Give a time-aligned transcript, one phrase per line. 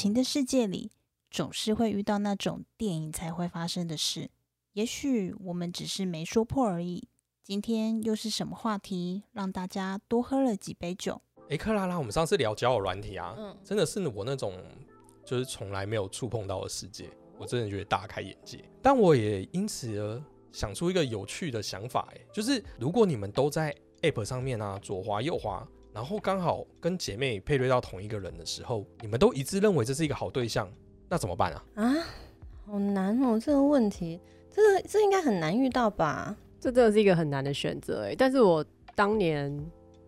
[0.00, 0.92] 情的世界里，
[1.28, 4.30] 总是会遇到那种电影才会发生的事。
[4.74, 7.08] 也许我们只是没说破而已。
[7.42, 11.20] 今天又是什么话题，让大家多喝了几杯酒？
[11.48, 14.54] 诶，克拉拉，我们上次聊交友软体啊，嗯真的是我那种
[15.26, 18.64] 就是从来没有触碰到的世界，我真的觉得大开眼界。
[18.80, 25.66] 但我也因此而想出一个有趣的想法，诶，就是如果你们都在 App 上面啊左滑右滑，
[25.98, 30.70] 然后刚好跟姐妹配对到同一个人的时候，你们都一致认为这是一个好对象，
[31.08, 31.64] 那怎么办啊？
[31.74, 31.94] 啊，
[32.64, 36.36] 好难哦，这个问题，这个这应该很难遇到吧？
[36.60, 39.52] 这真的是一个很难的选择哎，但是我当年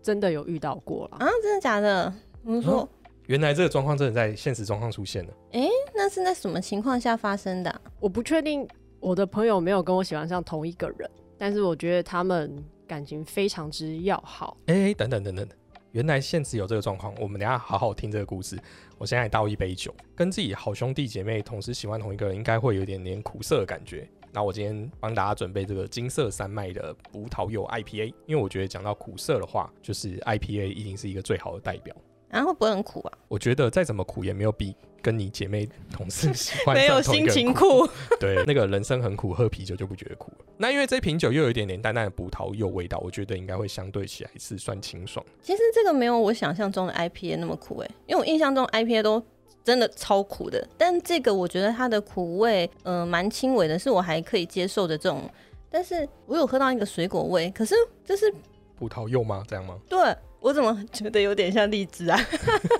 [0.01, 1.17] 真的有遇到过了。
[1.17, 2.13] 啊，真的假的？
[2.45, 2.87] 我们说，
[3.27, 5.33] 原来这个状况真的在现实状况出现了。
[5.51, 8.65] 哎那是在什么情况下发生的啊、我不确定
[9.01, 14.55] 我的朋友没有跟我喜欢上同一个人，但是我觉得他们感情非常之要好。
[14.67, 15.57] 哎，等等等等等，
[15.91, 18.57] 原来现实有这个状况，我们等下好好听这个故事。
[18.97, 24.07] 我现在倒一杯酒，跟自己好兄弟姐妹同时喜欢同一个人，应该会有一点点苦涩的感觉。
[24.31, 31.93] 那我今天帮大家准备这个金色山脉的葡萄柚 IPA，因为我觉得讲到苦涩的话，就是 IPA 一定是一个最好的代表。
[32.29, 33.17] 啊，后不会很苦啊？
[33.27, 37.87] 我觉得再怎么苦也没有比跟你姐妹同事 喜欢没有心情苦。
[38.19, 40.45] 对，那个人生很苦，喝啤酒就不觉得苦了。
[40.57, 45.25] 那因为这瓶酒又有一点点淡淡的葡萄柚味道，我觉得应该会相对起来是算清爽。
[45.41, 49.23] 其实这个没有我想象中的 IPA 那么苦诶，因为我印象中 IPA 都
[49.63, 55.29] 真的超苦的，但这个我觉得它的苦味，呃，蛮轻微的，是我还可以接受的这种。
[55.69, 57.73] 但是我有喝到一个水果味，可是
[58.03, 58.31] 这是
[58.77, 59.43] 葡萄柚吗？
[59.47, 59.77] 这样吗？
[59.87, 59.99] 对
[60.41, 62.19] 我怎么觉得有点像荔枝啊？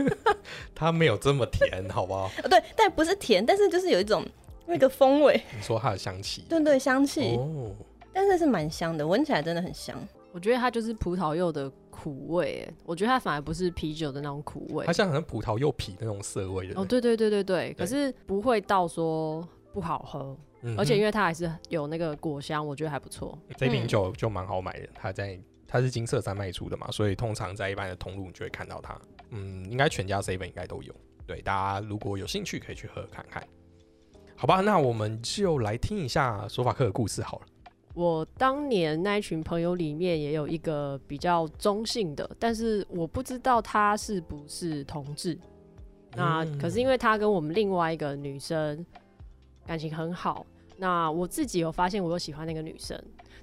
[0.76, 2.30] 它没有这么甜，好不好？
[2.44, 4.26] 呃 对，但不是甜，但是就是有一种
[4.66, 7.72] 那个风味，你说它的香气，对对，香气，哦，
[8.12, 9.96] 但是是蛮香的，闻起来真的很香。
[10.34, 14.94] 我觉得它就是葡萄柚的苦味哎，我觉得它反而不是啤酒的那种苦味它。
[14.94, 16.80] 像很像葡萄柚皮那种涩味的。
[16.80, 23.38] 哦，对对对对对，对可是不会到说不好喝，嗯而且因为为它还是有那个果香，我觉得还不错。
[23.58, 25.38] 这瓶酒就蛮好买的，它在
[25.72, 29.00] 它是金色山脉出的嘛，所以通常在一般的通路你就会看到它。
[29.30, 30.94] 嗯，应该全家 seven 应该都有。
[31.26, 33.42] 对，大家如果有兴趣可以去喝看看。
[34.36, 37.46] 好吧，那我们就来听一下索法克的故事好了。
[37.94, 45.40] 我当年那一群朋友里面也有一个比较中性的，但是我不知道他是不是同志。
[46.16, 48.86] 那嗯可是因为他跟我们另外一个女生
[49.66, 50.46] 感情很好，
[50.78, 53.02] 那我自己有发现我有喜欢那个女生，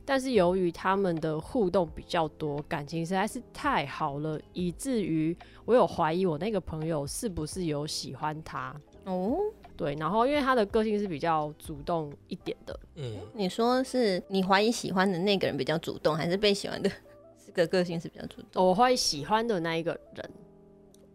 [0.08, 5.36] 但是由于他们的互动比较多，感情实在是太好了，以至于
[5.66, 8.74] 我有怀疑我那个朋友是不是有喜欢他。
[9.04, 9.36] 哦，
[9.76, 16.90] 对，然后因为他的个性是比较主动一点的，嗯，你说是你怀疑喜欢的那个人比较主动，还是被喜欢的
[17.46, 18.66] 这个个性是比较主动？
[18.66, 20.30] 我怀疑喜欢的那一个人，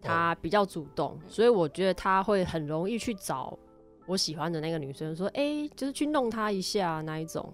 [0.03, 3.57] 他比较主动，所以我觉得他会很容易去找
[4.05, 7.51] 我喜欢的那个女生，说，哎、就是去弄她一下那一种。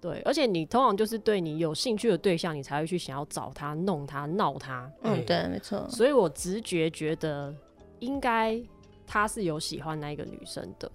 [0.00, 4.90] 对，而且你通常就是对你有兴趣的对象，你才会去想要找他、弄他、闹他。
[5.02, 5.86] 嗯，嗯对，没错。
[5.88, 7.54] 所以我直觉觉得
[7.98, 8.60] 应该
[9.06, 10.90] 他是有喜欢那一个女生的，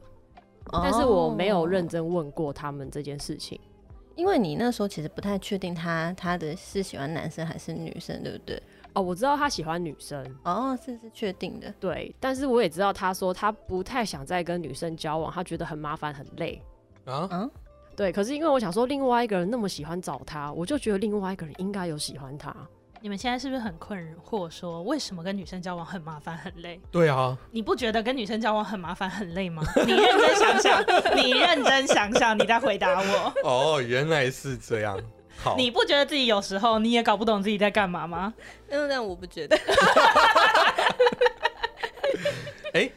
[0.72, 3.60] 但是我没有认哦，真问过他们这件事情。
[4.16, 8.62] 因为你那时候其实不太确定他他的是喜欢男生还是女生，对不对？
[8.94, 11.70] 哦，我知道他喜欢女生，哦，这是确定的。
[11.82, 16.62] 对，但是我也知道他说他不太想再跟女生交往，他觉得很麻烦很累。
[17.04, 17.52] 啊，啊，
[17.96, 22.56] 对，可是因为我想说，另外一个人那么喜欢找他，我就觉得另外一个人应该有喜欢他。
[23.02, 24.50] 你们现在是不是很困惑？
[24.50, 26.80] 说为什么跟女生交往很麻烦很累？
[26.92, 29.62] 对啊，你不觉得跟女生交往很麻烦很累吗？
[29.86, 30.84] 你认真想想，
[31.16, 33.34] 你认真想想，你再回答我。
[33.48, 35.00] 哦，原来是这样。
[35.38, 38.34] 好，你不觉得自己有时候你也搞不懂自己在干嘛吗？
[38.68, 39.56] 那那我不觉得。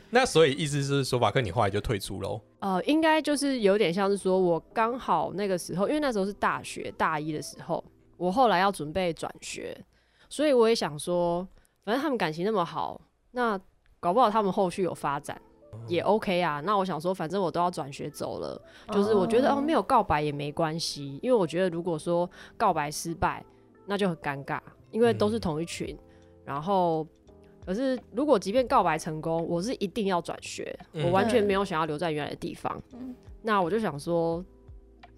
[0.08, 2.40] 哎，那所以意思是说法克你后来就退出喽？
[2.60, 7.82] 呃，应该就是有点像是说，我刚好那个时候，因为那时候是大学大一的时候，
[8.16, 9.76] 我后来要准备转学，
[10.28, 11.46] 所以我也想说，
[11.84, 13.00] 反正他们感情那么好，
[13.32, 13.60] 那
[14.00, 15.40] 搞不好他们后续有发展，
[15.86, 16.60] 也 OK 啊。
[16.60, 23.44] 那我想说，反正我都要转学走了，就是我觉得哦，没有告白也没关系，因为我觉得如果说告白失败，
[23.86, 25.96] 那就很尴尬，因为都是同一群。
[26.44, 27.06] 然后，
[27.68, 32.82] 可是如果即便告白成功，我是一定要转学，嗯我完全没有想要留在原来的地方。
[32.94, 34.42] 嗯那我就想说，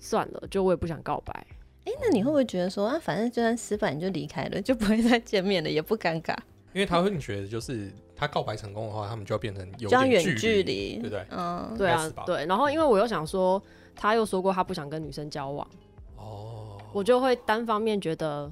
[0.01, 1.47] 算了，就我也不想告白。
[1.85, 6.37] 哎、那你会不会觉得说啊，反正就算失败你就离开了，就不会再见面了，也不尴尬，
[6.73, 11.25] 因为他会觉得就是他告白成功的话，他们就要变成有这样远点距距离，对不对？
[11.31, 12.45] 嗯，对啊对。
[12.47, 13.63] 然后因为我又想说，
[13.95, 15.67] 他又说过他不想跟女生交往，
[16.17, 18.51] 哦，我就会单方面觉得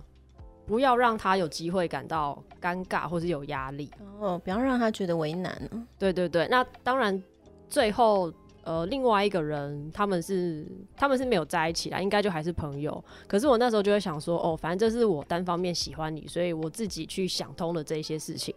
[0.67, 3.90] 不要让他有机会感到尴尬或是有压力。
[4.20, 5.82] 哦，不要让他觉得为难哦。
[5.99, 7.22] 对对对，那当然
[7.69, 8.32] 最后
[8.64, 10.66] 呃另外一个人他们是
[10.96, 13.02] 他们是没有在一起啦，应该就还是朋友。
[13.26, 18.55] 可是我那时候就会想说，哦，反正这是我单方面喜欢你，所以我自己去想通了这一些事情。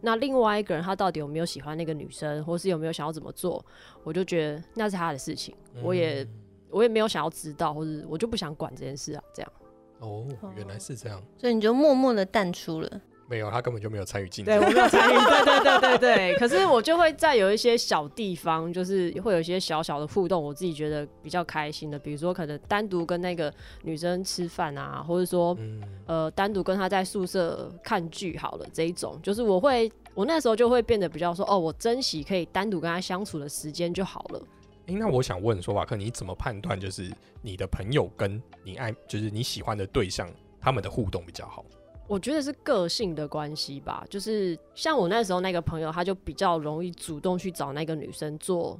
[0.00, 3.64] 那另外一个人他到底有没有喜欢那个女生，或是有没有想要怎么做，
[4.02, 6.28] 我就觉得那是他的事情，我也嗯
[6.70, 9.52] 我也没有想要知道，或者我就不想管这件事啊，这样。
[10.00, 13.00] 哦，原来是这样，所以你就默默的淡出了。
[13.26, 14.66] 没有，他根本就没有参与进对，来。
[14.66, 16.36] 我没有参与，对对对对对。
[16.36, 34.42] 可是我就会在有一些小地方，就是会有一些小小的互动，我自己觉得比较开心的，比如说可能单独跟那个女生吃饭啊，或者说嗯，呃单独跟她在宿舍看剧好了这一种，就是我会我那时候就会变得比较说哦，我珍惜可以单独跟她相处的时间就好了。
[34.86, 37.10] 诶，那我想问说，瓦克，你怎么判断就是
[37.40, 40.28] 你的朋友跟你爱，就是你喜欢的对象，
[40.60, 41.64] 他们的互动比较好？
[42.06, 48.78] 我觉得是个性的关系吧，就是像我那时候那个朋友，他就比较容易主动去找那个女生做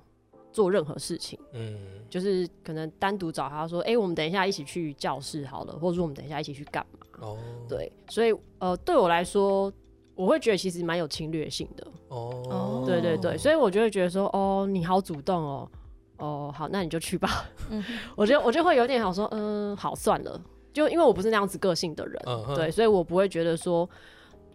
[0.53, 1.39] 做任何事情。
[1.53, 1.79] 嗯，
[2.11, 6.99] 就是可能单独找他说，哎、我们等一下一起去教室好了，或者说我们等一下一起去干嘛？
[7.21, 7.39] 哦，，
[7.69, 9.73] 对，所以呃，对我来说，
[10.15, 11.87] 我会觉得其实蛮有侵略性的。
[12.09, 15.71] 哦，对对对，所以我就会觉得说，哦，你好主动哦，
[16.19, 17.47] 哦，好，那你就去吧。
[17.71, 17.83] 嗯
[18.15, 20.41] 我觉得我就会有点想说，嗯、好，算了，
[20.75, 22.21] 就因为我不是那样子个性的人，
[22.55, 23.89] 对，所以我不会觉得说，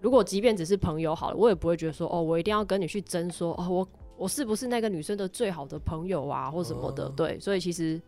[0.01, 8.00] 如果即便只是朋友好了，我也不会觉得说，哦，我一定要跟你去争说，哦，我我是不是那个女生的最好的朋友啊，或什么的，哦对，所以其实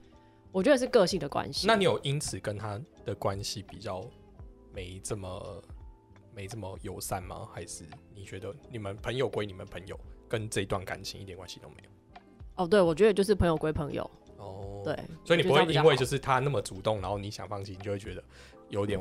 [0.52, 1.66] 我觉得是个性的关系。
[1.66, 4.04] 那你有因此跟他的关系比较
[4.74, 5.64] 没这么
[6.36, 7.48] 没这么友善吗？
[7.54, 9.98] 还是你觉得你们朋友归你们朋友，
[10.28, 11.90] 跟这段感情一点关系都没有？
[12.58, 14.10] 哦，对，我觉得就是朋友归朋友，
[14.42, 18.24] 哦，对，所以你不会因为就是他那么主动，然后你想放弃，你就会觉得
[18.70, 19.00] 有点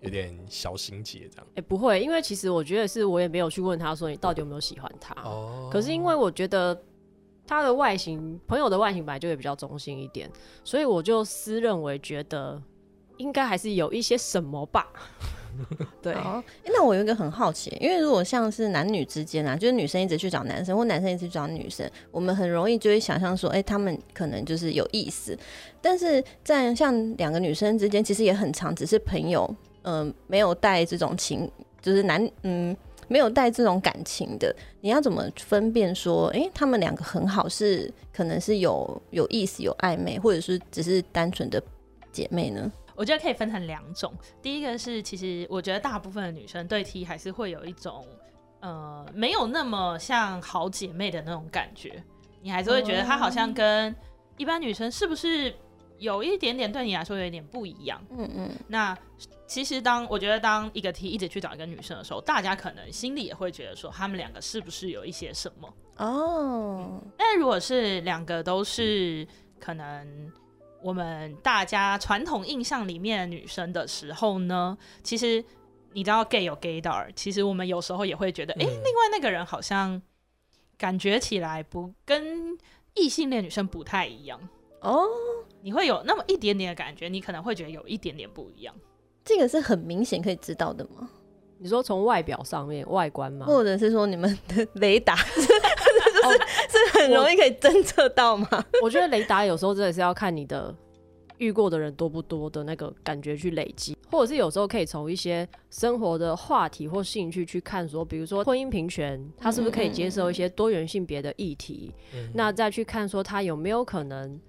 [0.00, 1.46] 有点小心结这样。
[1.56, 6.80] 哎、不会，因为其实我觉得是我也没有去问他说你到底有没有喜欢他，哦可是因为我觉得
[7.46, 10.30] 他的外形，朋友的外形本来就会比较中性一点，
[10.62, 12.62] 所以我就私认为觉得
[13.16, 14.86] 应该还是有一些什么吧。
[16.02, 25.36] 对，哦，那我有一个很好奇，因为如果像是男女之间啊，就是女生一直去找男生，或男生一直去找女生，我们很容易就会想象说，哎、他们可能就是有意思。
[25.80, 29.48] 但是在像两个女生之间，其实也很常只是朋友，
[29.82, 31.50] 嗯、没有带这种情，
[31.80, 32.76] 就是男，嗯，
[33.08, 34.54] 没有带这种感情的。
[34.80, 41.62] 你要怎么分辨说，哎、他们两个很好是可能是有有意思、有暧昧，或者是只是单纯的
[42.12, 42.70] 姐妹呢？
[42.96, 44.12] 我觉得可以分成两种。
[44.40, 48.06] 第一个是，其实我觉得大部分的女生对 T 还是会有一种，
[48.60, 52.02] 呃，没有那么像好姐妹的那种感觉。
[52.40, 53.94] 你还是会觉得她好像跟
[54.36, 55.54] 一般女生是不是
[55.98, 58.02] 有一点点对你来说有一点不一样？
[58.10, 58.96] 嗯嗯，那
[59.46, 65.74] 其实当我觉得当一个 T 一直去找一个女生的时候，大家可能心里也会觉得说，他们两个是不是有一些什么？
[65.96, 69.26] 哦，但如果是两个都是
[69.58, 70.32] 可能
[70.86, 75.44] 我们大家传统印象里面的女生的时候呢，其实
[75.94, 80.00] 你知道 gay 有 gay 道儿，其实我们有时候也会觉得，哎、嗯另外那个人好像
[80.78, 82.56] 感觉起来不跟
[82.94, 84.38] 异性恋女生不太一样，
[84.80, 85.02] 哦，
[85.60, 88.72] 你会有那么一点点的感觉，你可能会觉得有一点点不一样。
[89.24, 91.10] 这个是很明显可以知道的吗？
[91.58, 93.44] 你说从外表上面外观吗？
[93.44, 95.16] 或者是说你们的雷达
[96.32, 98.48] 是很容易可以侦测到吗？
[98.82, 100.74] 我觉得雷达有时候真的是要看你的
[101.38, 111.92] 遇过的人多不多的那个感觉去累积，或者是有时候可以从一些生活的话题或兴趣去看说，比如说婚姻平权，他是不是可以接受一些多元性别的议题？
[112.14, 114.40] 嗯那再去看说他有没有可能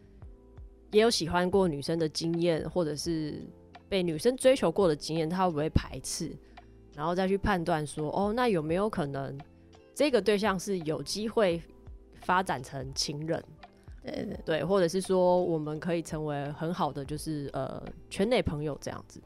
[0.92, 3.46] 也有喜欢过女生的经验，或者是
[3.90, 6.32] 被女生追求过的经验，他会不会排斥？
[6.96, 9.38] 然后再去判断说，哦，那有没有可能
[9.98, 11.60] 这个对象是有机会
[12.22, 13.44] 发展成情人？
[14.04, 19.20] 对对，对，或者是说我们可以成为很好的就是呃圈内朋友这样子。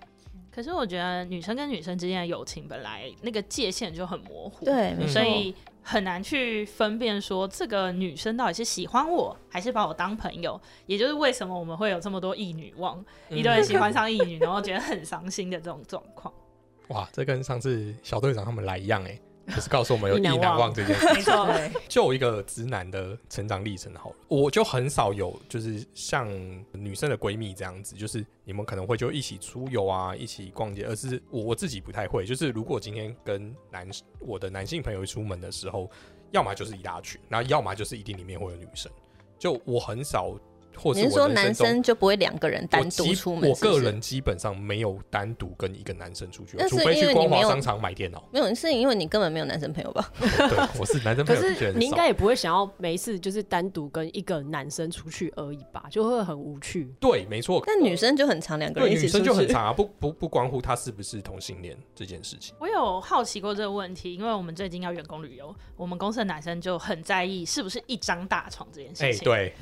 [0.49, 16.33] 可是我觉得女生跟女生之间的友情本来那个界限就很模糊，对，嗯所以很难去分辨说这个女生到底是喜欢我还是把我当朋友，也就是为什么我们会有这么多异女望，一堆人喜欢上异女，然后觉得很伤心的这种状况。
[16.87, 19.19] 哇，这跟上次小队长他们来一样哎，
[19.55, 21.05] 就是告诉我们有 意难忘忘这件事。
[21.13, 26.27] 没错，对，就一个直男的成长历程好了，我就很少有就是像
[26.71, 32.25] 女生的闺蜜这样子，就是你们可能会就一起出游啊，一起逛街，而是我我自己不太会。
[32.25, 33.87] 就是如果今天跟男
[34.19, 35.89] 我的男性朋友出门的时候，
[36.31, 38.91] 要么就是一大群，然后要么就是一定里面会有女生。
[39.37, 40.35] 就我很少，
[40.77, 43.49] 或是我你是说男生就不会两个人单独出门？
[43.49, 48.23] 我个人基本上没有单独跟一个男生出去，除非因为你没有去光华商场买电脑。
[48.31, 50.11] 没有，是因为你根本没有男生朋友吧？
[50.19, 56.93] 对，我是男生朋可友的确很少，是你应该也不会想要每一次就是单独跟一个男生出去而已吧，就会很无趣。
[56.99, 57.61] 对，没错。
[57.65, 59.53] 但女生就很长两个人一起出去女生就很去。
[59.53, 62.55] 长啊，不不不关乎他是不是同性恋这件事情。
[62.59, 69.53] 我有好奇过这个问题，因为我们最近要员工旅游，我们公司的男生就很在意是不是一张大床这件哎、事情。，对，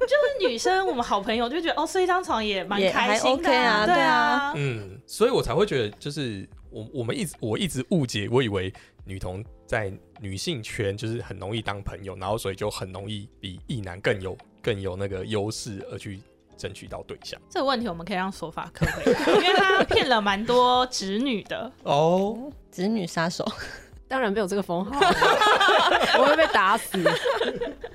[0.00, 8.72] 就是女生我们好朋友就觉得哦，睡一张床也蛮开心的 OK 啊对对啊，嗯，所以我才会觉得，就是我我们一直我一直误解，我以为
[9.04, 16.20] 女同在女性圈就是很容易当朋友，然后所以就很容易比异男更有更有那个优势而去
[16.56, 17.40] 争取到对象。
[17.48, 21.70] 这个问题我们可以让索法克回答，因为他骗了蛮多直女的。
[21.84, 23.46] 哦，子女杀手，
[24.08, 24.98] 当然没有这个封号，
[26.18, 26.98] 我会被打死。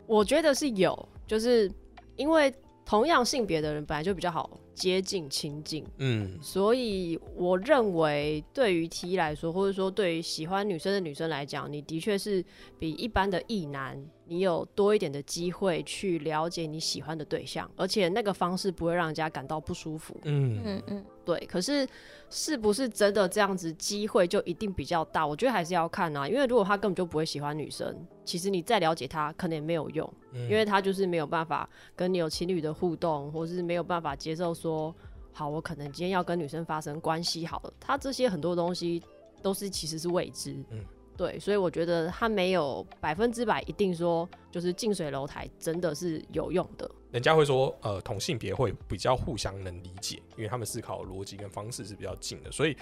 [0.06, 1.72] 我觉得是有，就是
[2.16, 2.54] 因为
[2.86, 6.38] 同样性别的人本来就比较好接近亲近，嗯。
[6.42, 12.44] 所以我认为对于 T 来说，或者说对于喜欢女生的女生来讲，你的确是
[12.78, 20.16] 比一般的异男，你有多一点的机会去了解你喜欢的对象，而且那个方式不会让人家感到不舒服。
[20.24, 21.88] 嗯嗯嗯，对，可是
[22.30, 25.28] 是不是真的这样子机会就一定比较大？
[25.28, 34.96] 我觉得还是要看啊，因为如果他根本就不会喜欢女生，其实你再了解他可能也没有用，嗯因为他就是没有办法跟你有情侣的互动，或是没有办法接受说，
[35.34, 39.04] 好，我可能今天要跟女生发生关系好了，他这些很多东西
[39.42, 40.80] 都是其实是未知，嗯
[41.16, 46.90] 对，所以我觉得他没有百分之百一定说就是近水楼台真的是有用的。
[47.12, 52.76] 人家会说，呃，同性别会比较互相能理解，因为他们思考的逻辑跟方式是比较近的，所以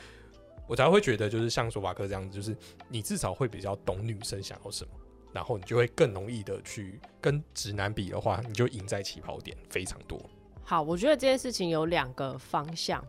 [0.68, 2.56] 我才会觉得，就是像索瓦克这样子，就是
[2.88, 4.92] 你至少会比较懂女生想要什么，
[5.34, 10.18] 然后你就会更容易的去跟直男比的话，你就赢在起跑点非常多。
[10.64, 13.04] 好，我觉得这件事情有两个方向。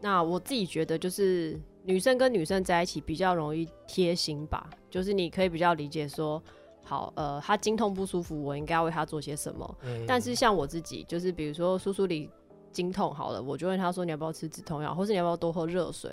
[0.00, 6.42] 那我自己觉得就是女生跟女生在一起比较容易贴心吧，就是你可以比较理解说，
[6.84, 9.76] 好，呃，她经痛不舒服，我应该为她做些什么。
[9.84, 12.30] 嗯但是像我自己，就是比如说叔叔里
[12.72, 16.10] 经痛好了，我就问他说你要不要吃止痛药，或是你要不要多喝热水。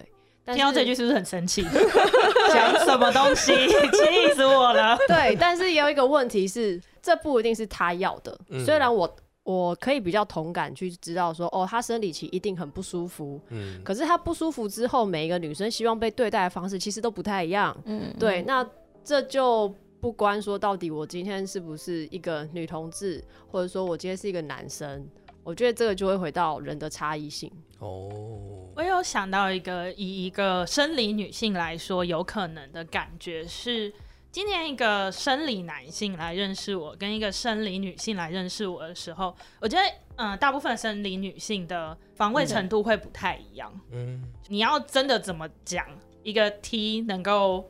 [0.48, 1.62] 听到这句是不是很生气？
[2.54, 3.52] 讲什么东西？
[3.68, 4.98] 气死我了！
[5.06, 8.40] 对，但是也有一个问题是，这不一定是他要的。
[8.50, 9.14] 嗯虽然我
[9.48, 17.76] 我可以比较同感去知道说，哦，她生理期一定很不舒服，嗯可是她不舒服之后，每一个女生希望被对待的方式其实都不太一样。
[17.86, 18.70] 嗯，对，那
[19.06, 25.08] 这就不关说到底我今天是不是一个女同志，或者说我今天是一个男生，
[25.46, 27.50] 我觉得这个就会回到人的差异性。
[27.80, 33.94] 哦，我有想到一个以一个生理女性来说有可能的感觉是，
[34.38, 39.84] 今天一个生理男性来认识我，跟一个生理女性来认识我的时候，我觉得，
[40.18, 43.74] 嗯、大部分生理女性的防卫程度会不太一样。
[43.92, 45.88] 嗯你要真的怎么讲
[46.22, 47.68] 一个 T 能够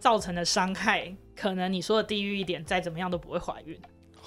[0.00, 3.80] 造成的伤害，可能你说的地狱一点，再怎么样都不会怀孕。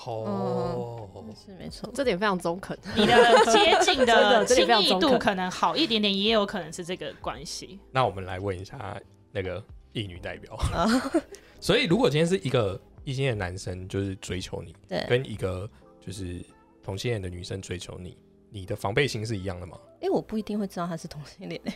[0.05, 1.91] 哦，是没错。
[1.93, 2.79] 这点非常中肯。
[2.95, 3.13] 你的
[3.51, 7.77] 接近的 亲密度可能好一点点，也有可能是这个关系。
[7.91, 8.97] 那我们来问一下
[9.33, 9.61] 那个
[9.91, 10.57] 异女代表。
[11.63, 16.43] 啊，所以，如果今天是一个异性恋男生就是追求你，对，跟一个就是
[16.83, 18.17] 同性恋的女生追求你，
[18.49, 19.77] 你的防备心是一样的吗？
[20.01, 21.73] 哎，我不一定会知道他是同性恋诶。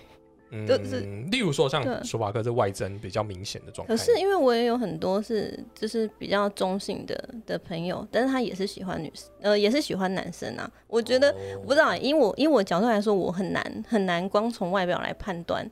[0.49, 10.71] 嗯，就是例如说像对索瓦克这外征比较明显的状态，可是因为我也有很多是就是比较中性的的朋友，但是他也是喜欢女生，呃，也是喜欢男生啊。
[10.87, 15.69] 我觉得、哦我不知道，因为我因为我角度来说，我很难很难光从外表来判断。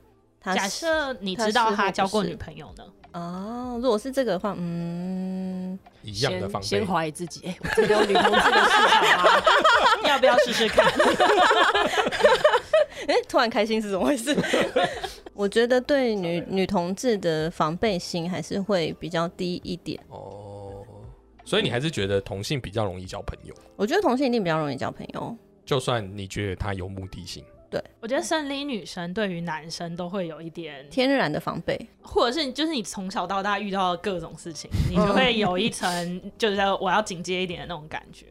[0.54, 2.84] 假设你知道他交过女朋友呢？
[3.12, 6.86] 哦，如果是这个的话，嗯，一样的防备先先。
[6.86, 9.42] 怀疑自己，哎、我真的有女同志的市场吗？
[10.06, 10.84] 要不要试试看？
[13.08, 14.36] 哎、突然开心是怎么回事？
[15.32, 19.98] 我觉得对女女同志的防备心还是会比较低一点。
[20.08, 20.84] 哦，
[21.44, 25.34] 所以你还是觉得同性比较容易交朋友，我觉得同性一定比较容易交朋友。
[25.64, 27.42] 就算你觉得他有目的性。
[28.00, 38.26] 我觉得生理女生对于男生都会有一点，天然的防备，或者是就是你从小到大遇到的各种事情， 你就会有一层就是我要警戒一点的那种感觉。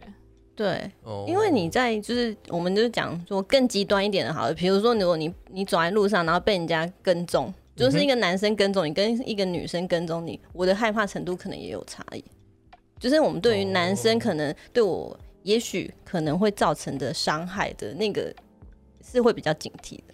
[0.55, 1.25] 对，哦。
[1.27, 12.23] 因为你在就是我们就是讲说更极端一点的，好了，比如说如果你你走在路上，然后被人家跟踪，就是一个男生跟踪你，跟一个女生跟踪你，我的害怕程度可能也有差异。
[12.97, 18.33] 就是我们对于男生可能对我也许可能会造成的伤害的那个
[19.09, 20.13] 是会比较警惕的。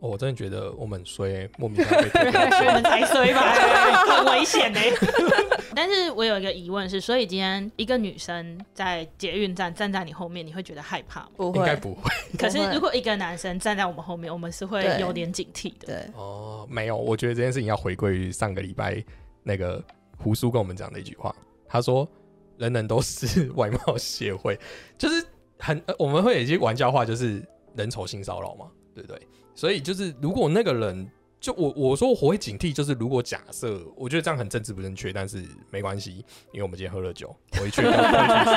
[0.00, 1.98] 哦我真的觉得我们衰，莫名其妙
[2.68, 3.40] 我们才衰吧，
[4.06, 4.78] 很危险呢。
[5.74, 11.30] 但是我有一个疑问是，所以今天一个女生在捷运站站在你后面，你会觉得害怕吗？
[11.36, 12.02] 不应该会，不会
[12.38, 15.86] 可是如果一个男生站在我们后面，我们是会有点警惕的。
[15.86, 19.02] 对，哦，没有，我觉得这件事情要回归于上个礼拜
[19.42, 19.82] 那个
[20.16, 21.34] 胡叔跟我们讲的一句话，
[21.66, 22.08] 他说
[22.56, 24.56] 人人都是外貌协会，
[24.96, 25.26] 就是
[25.58, 27.42] 很、呃我们会有一句玩笑话，就是
[27.78, 29.20] 人丑性骚扰嘛，对不对？
[29.54, 31.10] 所以就是如果那个人。
[31.40, 36.16] 就我我说我会警惕，就是如果假设，我觉得这样很政治不正确，但是没关系，
[36.50, 38.50] 因为我们今天喝了酒，回去要推出去。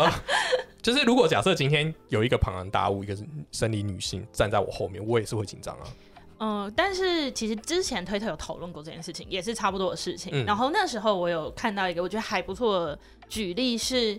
[0.00, 0.10] 呃
[0.80, 3.14] 就是如果假设今天有一个庞然大物，一个
[3.52, 5.84] 生理女性站在我后面，我也是会紧张啊。
[6.38, 10.32] 嗯，但是其实之前推特有讨论过这件事情，也是差不多的事情。
[10.32, 14.18] 嗯然后那时候我有看到一个我觉得还不错的举例是，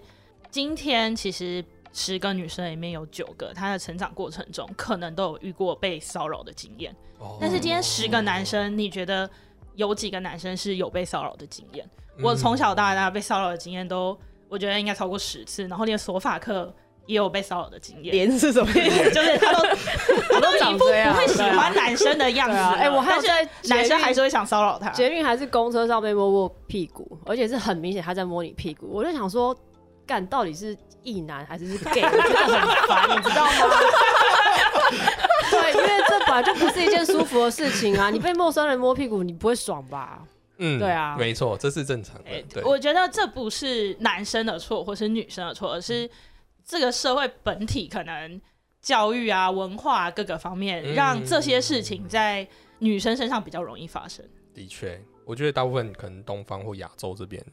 [0.52, 1.66] 今天其实
[1.98, 6.94] 十个女生里面有九个，她的成长过程中可能都有遇过被骚扰的经验。
[7.20, 9.28] 哦但是今天十个男生，你觉得
[9.76, 11.90] 有几个男生是有被骚扰的经验？
[12.22, 14.18] 我从小到大被骚扰的经验都，
[14.50, 16.74] 我觉得应该超过十次，然后连索法克
[17.06, 18.14] 也有被骚扰的经验。
[18.14, 19.12] 连是什么意思？
[19.16, 19.60] 就是他都
[20.36, 24.90] 我都长一副，不会喜欢男生的样子哎、我还是在男生还是是会想骚扰他。
[24.90, 29.56] 捷运还是公车上被摸摸屁股，而且是很明显他在摸你屁股，我就想说，
[30.06, 32.02] 干到底是异男还是是 gay？
[32.02, 33.52] 我觉得很烦，你知道吗？
[35.52, 38.10] 对，因为这本来就不是一件舒服的事情啊！
[38.12, 40.22] 你被陌生人摸屁股，你不会爽吧？
[40.58, 46.10] 嗯对啊没错，这是正常的我觉得这不是男生的错，或是女生的错，而是
[46.66, 48.42] 这个社会本体可能
[48.82, 52.48] 教育啊、文化、啊、各个方面，嗯让这些事情在
[52.80, 54.26] 女生身上比较容易发生。
[54.54, 57.44] 的确，我觉得大部分可能东方或亚洲这边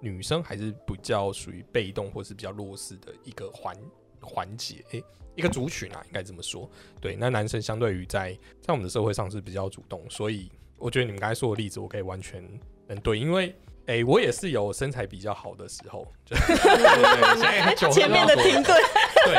[0.00, 3.76] 女生还是比较属于被动或是比较弱势的一个环
[4.20, 5.04] 环节，诶、
[5.36, 6.68] 一个族群啊，应该这么说。
[7.00, 12.42] 对，那男生相对于在在我们的社会上是比较主动，所以我觉得你们刚才说的例子，我可以完全
[12.86, 13.54] 能对，因为。
[13.86, 18.80] 诶、我也是有身材比较好的时候，就对对对，现在酒喝前面的停顿，
[19.24, 19.34] 对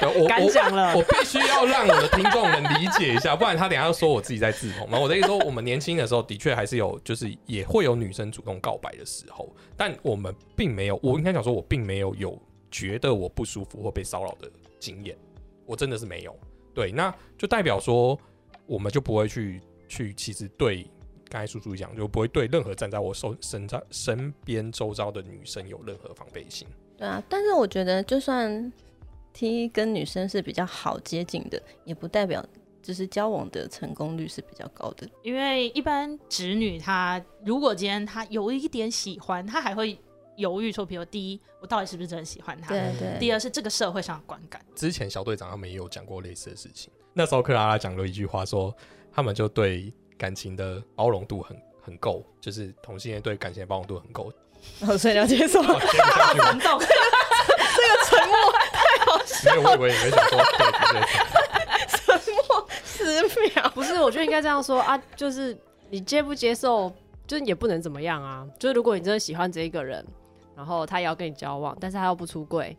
[0.20, 4.98] 我敢我讲了我必须要让我的听众们理解一下，不然他等下又说我自己在自捧嘛。
[4.98, 15.16] 我的意思说，我们年轻的时候的确还是有，就是也会有女生主动告白的时候，但我们并没有，我应该讲说，我并没有有觉得我不舒服或被骚扰的经验，
[15.64, 16.36] 我真的是没有。
[16.74, 18.18] 对，那就代表说，
[18.66, 20.86] 我们就不会去去，其实对
[21.30, 26.68] 刚才叔叔讲，就不会对任何站在我手身在身边周遭的女生有任何防备心。
[26.98, 28.72] 对啊，但是我觉得就算
[29.36, 32.42] T 跟女生是比较好接近的，也不代表
[32.82, 35.06] 就是交往的成功率是比较高的。
[35.22, 39.98] 因为一般直女她如果今天她有一点喜欢，她还会
[40.36, 42.68] 犹豫说，比如第一，我到底是不是真的喜欢他？
[42.68, 44.64] 对对，第二是这个社会上的观感。
[44.74, 46.90] 之前小队长他们也有讲过类似的事情。
[47.12, 48.74] 那时候克拉拉讲了一句话说，
[49.12, 54.32] 他们就对感情的包容度很很够，就是同性恋对感情的包容度很够。
[54.80, 55.60] 哦，所以你要接受。
[55.60, 55.98] 哦接
[59.44, 60.66] 没有，我以为你们想说对
[61.88, 63.22] 沉默 十
[63.54, 63.70] 秒。
[63.74, 65.56] 不是，我觉得应该这样说啊，就是
[65.90, 66.92] 你接不接受，
[67.26, 68.46] 就是也不能怎么样啊。
[68.58, 70.04] 就是如果你真的喜欢这一个人，
[70.56, 72.76] 然后他也要跟你交往，但是他又不出柜，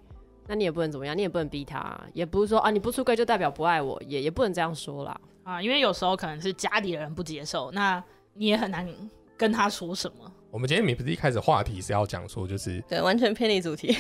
[0.48, 5.20] 那你也不能怎么样，你也不能逼他，也不是说啊你不出柜就代表不爱我，也也不能这样说啦。
[5.44, 8.88] 啊，因为有时候可能是家里的人不接受，那你也很难
[9.38, 10.32] 跟他说什么。
[10.50, 13.96] 我们今天不是一开始话题是要讲说，就是对，完全偏离主题。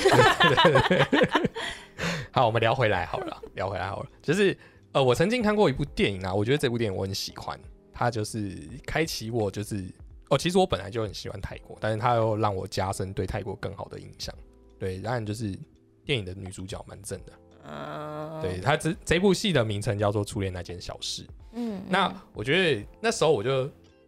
[2.38, 4.56] 好，我们聊回来好了，聊回来好了，就是
[4.91, 7.60] 呃，我曾经看过一部电影啊，我觉得这部电影我很喜欢，
[7.91, 9.84] 它就是开启我就是
[10.30, 14.32] 哦，其实我本来就很喜欢泰国，但是它又让我加深对泰国更好的印象。
[14.78, 15.58] 对，当然就是
[16.06, 17.34] 电影的女主角蛮正的，
[17.67, 21.23] 嗯，对，它这这部戏的名称叫做《初恋那件小事》。
[21.54, 23.67] 嗯，那我觉得那时候我就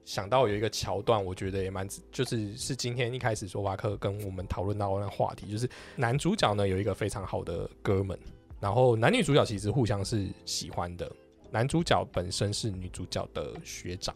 [0.10, 8.17] 想到有一个桥段，我觉得也蛮就是是今天一开始说瓦克跟我们讨论到那话题，就是男主角呢有一个非常好的哥们，
[8.60, 11.12] 然后男女主角其实互相是喜欢的，
[11.52, 14.15] 男主角本身是女主角的学长，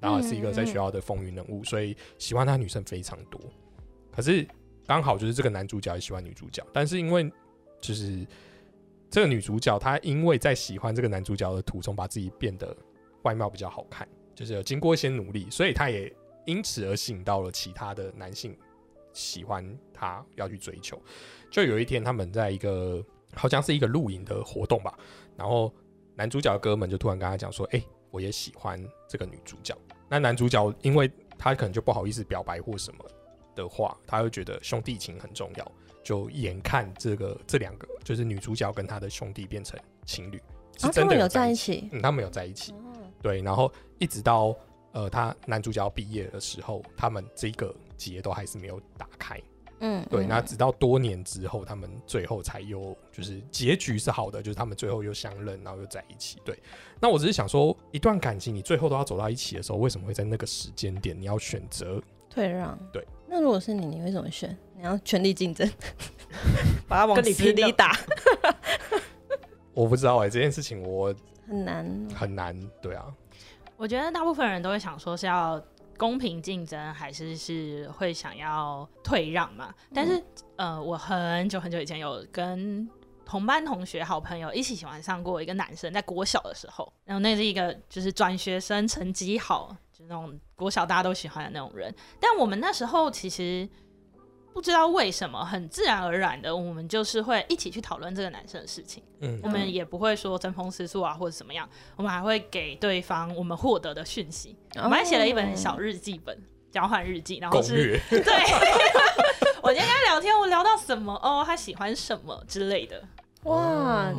[0.00, 3.40] 然后是一个在学校的风云人物，所以喜欢他女生非常多。
[4.10, 4.44] 可是
[4.88, 7.30] 刚好就是这个男主角也喜欢女主角，但是因为
[7.80, 8.26] 就是
[9.08, 12.76] 这个女主角她因为在喜欢这个男主角的途中，把自己变得
[13.22, 16.14] 外貌比较好看，就是有经过一些努力，所以他也
[16.46, 18.56] 因此而吸引到了其他的男性
[19.12, 20.96] 喜欢他，要去追求。
[21.50, 24.96] 就有一天，他们在一个好像是一个露营的活动吧，
[25.36, 25.74] 然后
[26.14, 29.76] 男主角的哥们就突然跟他讲说：“哎、我也喜欢这个女主角。”
[30.08, 33.04] 那男主角因为他可能就不好意思表白或什么
[33.56, 35.72] 的话，他会觉得兄弟情很重要，
[36.04, 40.36] 就眼看这个这两个就是女主角跟他的兄弟变成情侣，
[40.76, 41.88] 是啊，他真的们有在一起。
[41.90, 42.87] 嗯，他们有在一起，哦
[43.22, 44.54] 对，然后一直到
[44.92, 49.40] 呃他男主角要毕业的时候，他们这个结都还是没有打开。
[49.80, 56.38] 嗯，对，嗯那直到多年之后，他们最后才又就是结局是好的，就是他们最后又相认，然后又在一起。
[56.44, 56.58] 对，
[57.00, 62.02] 那我只是想说，一段感情你最后都要走到一起的时候，为什么会在那个时间点你要选择？
[62.28, 62.76] 退让。
[62.92, 64.56] 对，那如果是你，你会怎么选？
[64.76, 65.68] 你要全力竞争，
[66.88, 67.96] 把他往跟你死里打，
[69.74, 71.14] 我不知道哎、这件事情我
[71.48, 72.08] 很难。
[72.14, 72.70] 很难。
[72.82, 73.06] 对啊，
[73.76, 75.60] 我觉得大部分人都会想说是要
[75.96, 79.74] 公平竞争，还是是会想要退让嘛？
[79.92, 80.22] 但是、
[80.56, 82.88] 呃，我很久很久以前有跟
[83.24, 91.94] 同班同学、好朋友一起喜欢上过一个男生，在国小的时候，然后那是一个就是转学生，成绩好，就是那种国小大家都喜欢的那种人。
[92.20, 93.68] 但我们那时候其实
[94.52, 99.02] 不知道为什么，很自然而然的，我们就是会一起去讨论这个男生的事情。
[99.20, 104.56] 嗯我们也不会说争风吃醋啊，或者怎么样，我们还会给对方我们获得的讯息。
[104.76, 106.36] 我我们还写了一本小日记本，
[106.72, 108.20] 交换日记，然后是对，
[109.62, 113.02] 我今天跟他聊天，我聊到什么哦，他喜欢什么之类的。
[113.44, 114.12] 哇，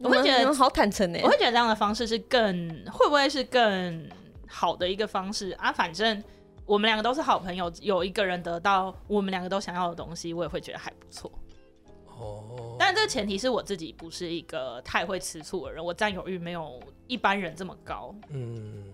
[0.00, 1.28] 我会觉得你们好坦诚呢我。
[1.28, 4.08] 会觉得这样的方式是更会不会是更
[4.48, 5.72] 好的一个方式啊？
[5.72, 6.22] 反正
[6.66, 11.30] 我们两个都是好朋友，有一个人得到我们两个都想要的东西，我也会觉得还不错。
[12.06, 18.14] 哦，但这个前提是我自己不是一个太会吃醋的人，我占有欲没有一般人这么高。
[18.30, 18.90] 嗯，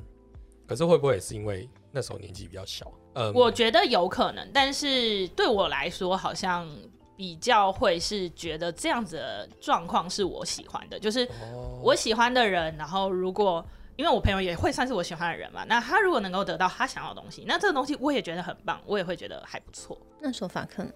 [0.66, 2.92] 可是会不会也是因为那时候年纪比较小？
[3.14, 6.68] 嗯，我觉得有可能，但是对我来说，好像
[7.16, 13.64] 比较会是觉得这样子的状况是我喜欢的，就是哦我喜欢的人，然后如果
[13.96, 19.96] 因为我朋友也会算是我喜欢的人嘛，那他如果能够得到他想要的东西，那这个东西我也觉得很棒，我也会觉得还不错。
[20.20, 20.92] 那说法可能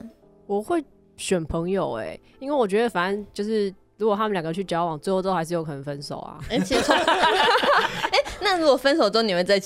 [0.46, 0.84] 我会
[1.16, 6.38] 选朋友哎、因为我觉得反正就是如果他们两个去交往，最后都还是有可能分手啊。
[6.50, 9.60] 哎，其实 哎，那如果分手之后你会再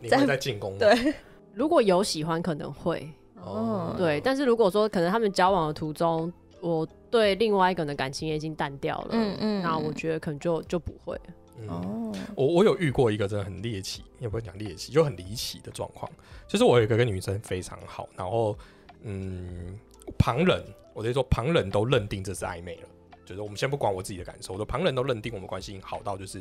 [0.00, 0.78] 你会在进攻吗？
[0.80, 1.14] 对
[1.54, 11.18] 如果有喜欢，可能会哦对，但是如果说可能他们交往的途中，我对另外一个人的感情也已经淡掉了，嗯嗯那我觉得可能就就不会。
[11.60, 16.10] 嗯哦，我我有遇过一个真的很猎奇，也不会讲猎奇，就很离奇的状况。
[16.48, 18.56] 就是我有一个跟女生非常好，然后
[19.02, 19.78] 嗯，
[20.18, 22.88] 旁人，我得说旁人都认定这是暧昧了，
[23.24, 26.38] 就是我们先不管我自己的感受，我的旁人都认定我们关系已经好到就是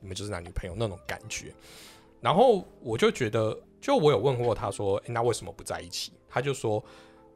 [0.00, 1.52] 你们就是男女朋友那种感觉。
[2.20, 6.12] 然后我就觉得，就我有问过他说，诶那为什么不在一起？
[6.28, 6.82] 他就说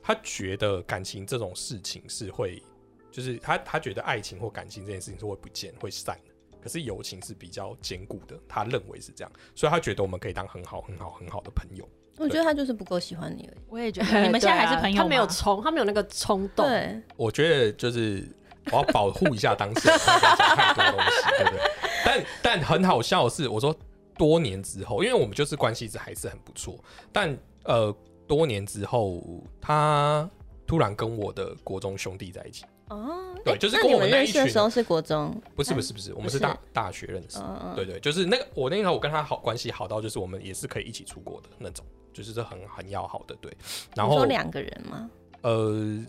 [0.03, 2.63] 他觉得感情这种事情是会，
[3.11, 6.34] 就是他他觉得爱情或感情这件事情是会不见会散的。
[6.65, 11.87] 可是友情是比较坚固的，他认为是这样，所以他觉得我们可以当很好、很好、很好的朋友。
[12.17, 13.61] 我觉得他就是不够喜欢你而已。
[13.69, 15.03] 我也觉得 你们现在还是朋友吗？
[15.03, 16.67] 他没有冲，他没有那个冲动。
[16.67, 18.27] 对，我觉得就是
[18.73, 21.71] 我要保护一下当事人，不要讲太多东西，对不对？
[22.03, 23.77] 但但很好笑的是，我说
[24.17, 27.95] 多年之后，因为我们就是关系是还是很不错，但呃，
[28.27, 29.23] 多年之后，
[29.61, 30.27] 他
[30.67, 43.51] 突然跟我的国中兄弟在一起，哦，对就是跟我们那一群认识的时候是国中，不是不是不是，我们是大大学认识，嗯嗯，对对，就是那个我那时候我跟他好关系好到就是我们也是可以一起出国的那种，就是这很很要好的，对。
[43.97, 45.11] 然后两个人吗？
[45.41, 46.05] 呃，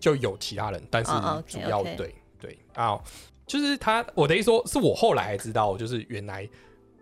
[0.00, 1.12] 就有其他人，但是
[1.46, 3.00] 主要、对对啊，
[3.46, 6.48] 就是他，我的意思说，是我后来才知道，就是原来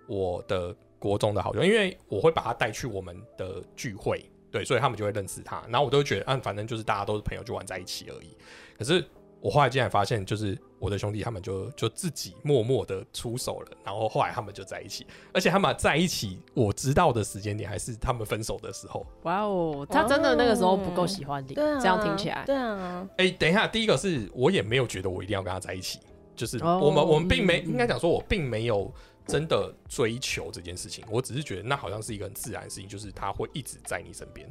[0.07, 8.37] 我的国中的好友，因为我会把他带去我们的聚会，对，所以他们就会认识他，然后我都会觉得，啊，反正就是大家都是朋友，就玩在一起而已。
[8.81, 9.05] 可是
[9.43, 19.07] 我后来竟然发现，就是我的兄弟他们就就自己默默的出手了，然后后来他们就在一起，而且他们在一起，我知道的时间点还是他们分手的时候。
[19.25, 26.01] 哇哦，他真的那个时候不够喜欢你，这样听起来，对啊，哎、等一下，第一个是我也没有觉得我一定要跟他在一起，
[26.35, 26.81] 就是哦。
[26.83, 28.91] 我们、我们并没应该讲说，我并没有
[29.27, 34.51] 真的追求这件事情，我只是觉得那好像是一个很自然的事情，就是他会一直在你身边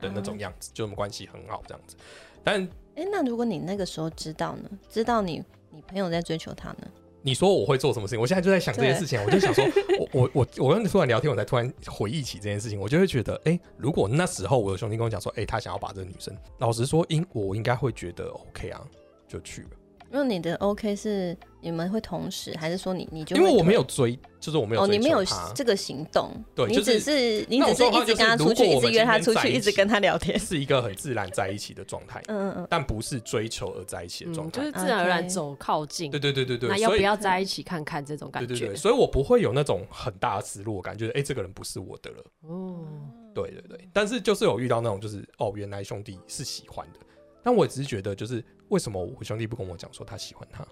[0.00, 1.96] 的那种样子，就我们关系很好这样子。
[2.44, 2.66] 但
[2.98, 4.68] 哎，那如果你那个时候知道呢？
[4.90, 6.88] 知道你你朋友在追求他呢？
[7.22, 8.20] 你说我会做什么事情？
[8.20, 9.64] 我现在就在想这件事情，我就想说，
[10.00, 18.84] 我我我我跟你突然聊天，我才突然回忆起这件事情，我就会觉得，哎、如果那时候我的兄弟跟我讲说，哎、他想要把这个女生，老实说，应我应该会觉得 OK 啊，
[19.28, 19.70] 就去吧。
[20.10, 30.38] 那你的 OK 是你们会同时，还是说你你就因为我没有追，就是我没有哦，你没有这个行动，对就是只是你只是一直跟他出去，一直约他出去，一直跟他聊天。
[30.38, 34.60] 是一个很自然在一起的状态，嗯嗯嗯，但不是追求而在一起的状嗯，态。
[34.60, 36.10] 就是自然而然走靠近。
[36.10, 38.46] 对对对对对，那要不要在一起看看这种感觉？
[38.46, 42.24] 对对对，所以我不会有那种很大的失落感，就是哎、诶这个人不是我的了。
[42.42, 42.86] 哦，
[43.34, 47.00] 对对对，但是就是有遇到那种，就是哦，原来兄弟是喜欢的，
[47.42, 50.64] 但我只是觉得，就是为什么我兄弟不跟我讲说他喜欢他？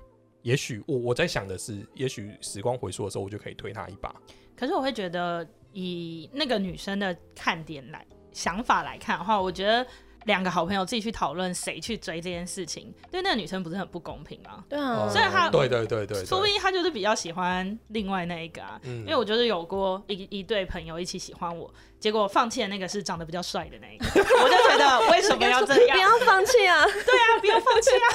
[0.46, 4.14] 也许我我在想的是，也许时光回溯的时候，我就可以推他一把。
[4.56, 9.85] 可是我会觉得，以那个女生的看点来想法来看的话，我觉得
[10.26, 14.64] 两个好朋友自己去讨论谁去追这件事情，对那个女生不是很不公平吗？
[14.68, 18.80] 对啊，所以她对对对对，对说不定他就是比较喜欢另外那一个啊。
[18.85, 24.06] 嗯因为我就是有过一一对朋友一起喜欢我，结果放弃的那个是长得比较帅的那一个，
[24.42, 25.98] 我就觉得为什么要这样？
[25.98, 26.85] 不要放弃啊！
[26.87, 28.06] 对啊，不要放弃啊！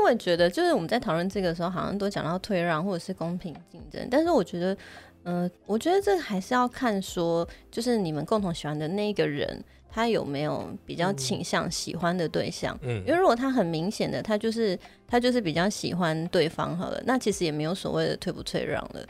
[0.00, 4.76] 对，因为我也觉得，就是我们在讨论这个时候，好像都讲到退让或者是公平竞争，但是我觉得，
[5.24, 12.78] 呃，我觉得这还是要看说，就是你们共同喜欢的那个人，他有没有比较倾向喜欢的对象。
[12.82, 19.06] 嗯因为如果他很明显的，他就是他就是比较喜欢对方好了，那其实也没有所谓的退不退让了。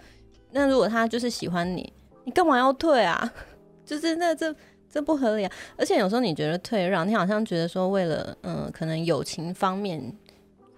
[0.52, 1.92] 那如果他就是喜欢你，
[2.24, 3.32] 你干嘛要退啊？
[3.86, 4.54] 就是那这
[4.92, 5.52] 这不合理啊！
[5.76, 10.00] 而且有时候你觉得退让，你好像觉得说为了嗯、呃可能友情方面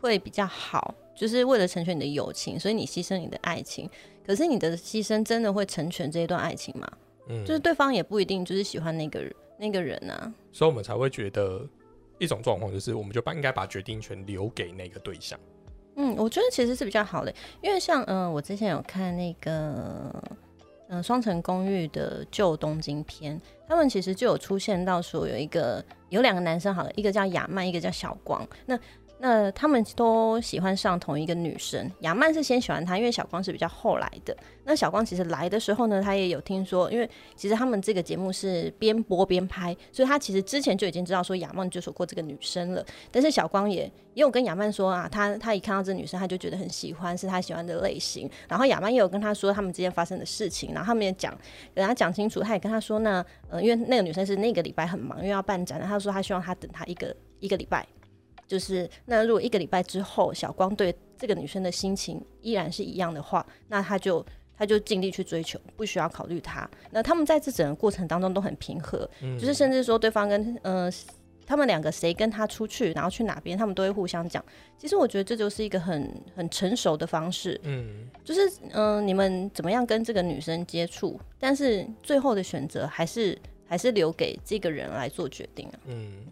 [0.02, 3.88] 会比较好，就是为了成全你的友情，所以你牺牲你的爱情。
[4.26, 6.86] 可是你的牺牲真的会成全这一段爱情吗？
[7.28, 10.32] 嗯就是对方也不一定就是喜欢那个人那个人啊。
[10.52, 11.64] 所以我们才会觉得
[12.18, 15.38] 一种状况就是，我们就把应该把决定权留给那个对象。
[15.96, 19.52] 嗯，我觉得其实是比较好的，因为像嗯、呃我之前有看那个
[20.88, 28.46] 嗯、呃双层公寓的旧东京篇，他们其实就有出现到说有一个有两个男生好了，一个叫亚曼，一个叫小光。
[28.66, 28.78] 那
[29.24, 34.36] 那他们都喜欢上同一个女生，亚曼是先喜欢他，因为小光是比较后来的。
[34.64, 42.84] 那小光其实来的时候呢，他也有听说，因为其实他们这个节目是边播边拍，所以他其实之前就已经知道说亚曼就说过这个女生了。
[43.12, 43.82] 但是小光也
[44.14, 48.28] 也有跟亚曼说啊，他他一看到这女生，他就觉得很喜欢，是他喜欢的类型。
[48.48, 51.32] 然后亚曼也有跟他说他们之间发生的事情，然后他们也讲
[51.72, 57.86] 跟他讲清楚，他也跟他说呢，呃，因为那个女生是那个礼拜很忙，因为要办展，他说他希望他等他一个一个礼拜。
[58.52, 64.22] 就是那如果一个礼拜之后，小光对这个女生的心情依然是一样的话，那他就
[64.58, 66.68] 他就尽力去追求，不需要考虑他。
[66.90, 70.90] 那他们在这整个过程当中都很平和，嗯就是甚至说对方跟呃
[71.46, 74.44] 他们两个谁跟他出去，然后去哪边，他们都会互相讲。
[74.76, 85.78] 其实我觉得这就是一个很很成熟的方式，嗯，就是嗯、呃你们怎么样跟这个女生接触，但是最后的选择还是还是留给这个人来做决定啊。
[85.86, 86.26] 嗯，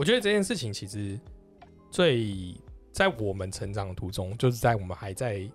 [0.00, 1.20] 我觉得这件事情其实
[1.90, 2.54] 最
[2.90, 5.46] 在我们成长途中，就是在我们还在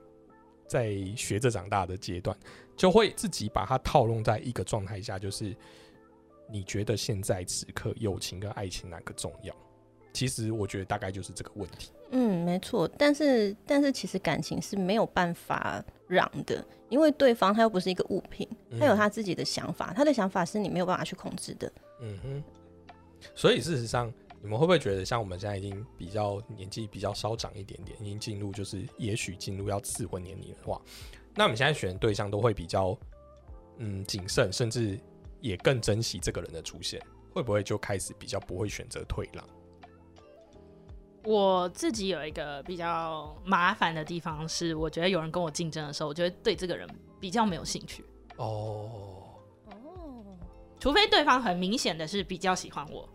[0.67, 2.37] 在学着长大的阶段，
[2.75, 5.55] 就会自己把它套用在一个状态下，就是
[6.47, 9.51] 你觉得现在此刻友情跟爱情哪个重要？
[10.13, 11.89] 其实我觉得大概就是这个问题。
[12.11, 18.47] 嗯，没错，但是但是其实感情是没有办法让的，因为对方他又不是一个物品，
[18.79, 21.73] 他有他自己的想法，他的想法是你没有办法去控制的。
[21.99, 22.43] 嗯哼，
[23.33, 24.13] 所以事实上，
[24.45, 30.79] 你们会不会觉得，像我们现在已经比较年纪比较稍长一点点，已经进入就是也许进入要适婚年龄的话，
[31.33, 32.95] 那我们现在选的对象都会比较
[33.77, 34.99] 嗯谨慎，甚至
[35.41, 37.01] 也更珍惜这个人的出现，
[37.33, 39.43] 会不会就开始比较不会选择退让？
[41.23, 46.87] 我自己有一个比较麻烦的地方是，我觉得有人跟我竞争的时候，我觉得对这个人
[47.19, 48.05] 比较没有兴趣，
[48.35, 49.25] 哦，
[49.71, 50.23] 哦，
[50.79, 53.09] 除非对方很明显的是比较喜欢我，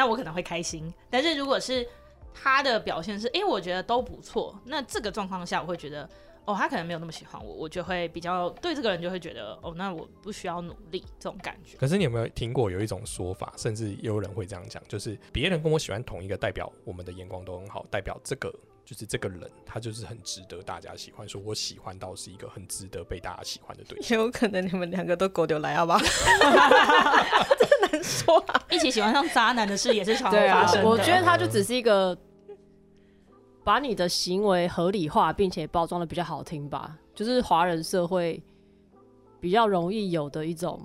[0.00, 0.90] 那我可能会开心。
[1.10, 1.86] 但是如果是
[2.32, 6.08] 他的表现是，哎、我觉得都不错，那这个状况下，我会觉得，
[6.46, 11.76] 哦，他可能没有那么喜欢我，我就会比较对这个人就会觉得，哦，那我不需要努力这种感觉。
[11.76, 18.50] 可是你有没有听过有一种说法，甚至也有人会这样讲，就是别人跟我喜欢同一个，代表我们的眼光都很好，代表这个
[18.90, 24.18] 就是这个人，他就是很值得大家喜欢，说我喜欢到是一个很值得被大家喜欢的对象。
[24.18, 26.00] 也 有可能你们两个都狗丢来，好不好？
[26.00, 28.60] 这难说啊。
[28.68, 30.88] 一起喜欢上渣男的事也是常发生，的。
[30.88, 32.18] 我觉得他就只是一个
[33.62, 38.42] 把你的行为合理化，并且包装的比较好听吧，就是华人社会
[39.38, 40.84] 比较容易有的一种，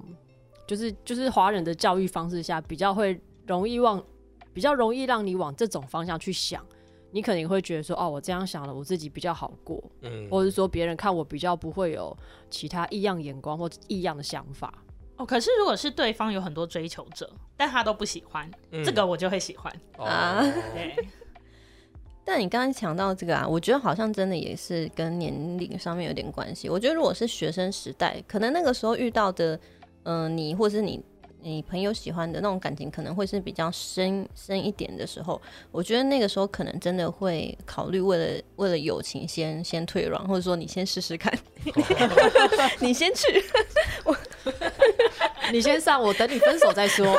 [0.68, 4.04] 就是就是华人的教育方式下比较会容易往
[4.54, 6.64] 比较容易让你往这种方向去想，
[7.16, 12.14] 你肯定会觉得说，哦，我这样想了，我自己比较好过，嗯，或者说别人看我比较不会有
[12.50, 14.84] 其他异样眼光或异样的想法。
[15.16, 19.74] 哦，可是如果是对方有很多追求者，但他都不喜欢，嗯这个我就会喜欢。
[19.98, 21.08] 啊 哦对，
[22.26, 26.68] 但你刚刚讲到这个啊，我觉得好像真的也是跟年龄上面有点关系。
[26.68, 29.58] 我觉得如果是学生时代，可能那个时候遇到的，
[30.04, 31.02] 嗯、你或是你
[31.46, 35.40] 你朋友喜欢的那种感情，可能会是比较深深一点的时候。
[35.72, 41.32] 我觉得那个时候可能真的会考虑为了为了友情先先退让，或者说你先试试看，
[42.80, 43.44] 你先去。
[45.52, 47.16] 你先上，我等你分手再说。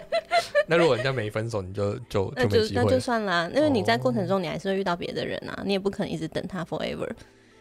[0.68, 3.00] 那如果人家没分手，你就就那就那就。
[3.00, 7.08] 算啦，因为你在过程哦中你还是会遇到别的人啊，你也不可能一直等他 forever。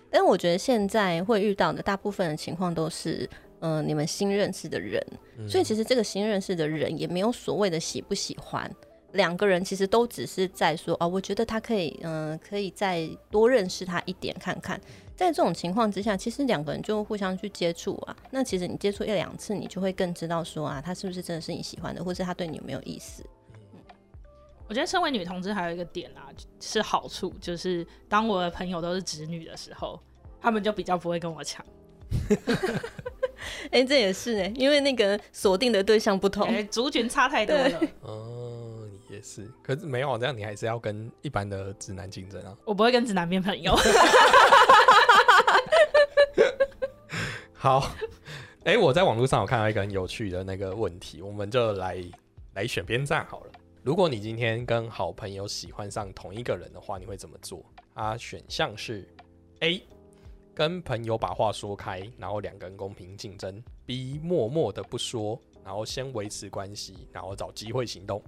[0.10, 3.28] 但我觉得现在会遇到的大部分的情况都是，
[3.62, 5.02] 嗯、你们新认识的人，
[5.38, 8.70] 嗯所以其实这个新认识的人也没有所谓的喜不喜欢，
[9.14, 14.80] 两个人其实都只是在说，哦，我觉得他可以，嗯、可以再多认识他一点看看。
[15.16, 18.16] 在这种情况之下，其实两个人就互相去接触啊。
[18.32, 23.24] 那其实你接触一两次，你就会更知道说啊，他是不是真的是你喜欢的，或是他对你有没有意思。
[24.68, 30.00] 我觉得身为女同志还有一个点啊，是好处，就是当我的朋友都是直女的时候，
[30.40, 31.64] 他们就比较不会跟我抢。
[33.72, 36.48] 哎、这也是哎、因为那个锁定的对象不同。
[36.48, 42.58] 哎，族群差太多了，哦，也是，可是没有这样，你还是要跟一般的直男竞争啊。
[42.66, 43.76] 我不会跟直男变朋友。
[47.54, 47.92] 好，
[48.64, 52.04] 哎、我在网络上有看到一个很有趣的那个问题，我们就来
[52.56, 53.52] 来选边站好了。
[53.84, 57.64] 如果你今天跟好朋友喜欢上同一个人的话，你会怎么做？
[57.94, 59.08] 啊，选项是
[59.60, 59.84] A，
[60.54, 68.22] 跟朋友把话说开，然后两个人公平竞争；B，默默的不说，然后先维持关系，然后找机会行动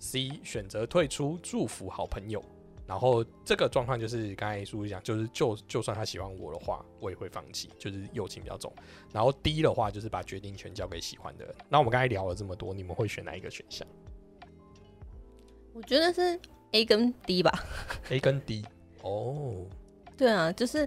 [0.00, 2.42] ；C，选择退出，祝福好朋友。
[2.86, 8.70] 然后这个状况就是刚才叔叔讲，就是就就算他喜欢我的话，我也会放弃，就是友情比较重。
[9.10, 11.54] 然后 D 的话就是把决定权交给喜欢的人。
[11.68, 13.88] 那我们刚才聊了这么多，你们会选哪一个选项
[15.72, 16.38] 我觉得是
[16.72, 17.50] A 跟 D 吧。
[18.10, 18.66] ？A 跟 D？
[19.00, 19.64] 哦，
[20.16, 20.86] 对啊，就是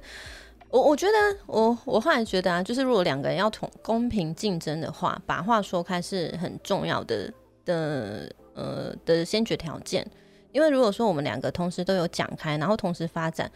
[0.69, 1.13] 我我觉得
[1.45, 7.31] 我我后来觉得啊，就是如果两个人要同公平竞争的话，把话说开是很重要的
[7.65, 10.05] 的呃的先决条件。
[10.51, 13.51] 因为如果说我们两个同时都有讲开，然后同时发展，